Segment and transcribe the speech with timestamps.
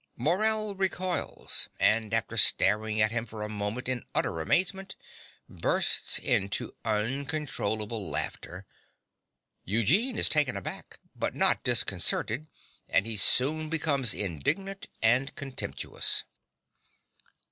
[0.17, 4.95] (Morell recoils, and, after staring at him for a moment in utter amazement,
[5.47, 8.65] bursts into uncontrollable laughter.
[9.63, 12.47] Eugene is taken aback, but not disconcerted;
[12.89, 16.23] and he soon becomes indignant and contemptuous.)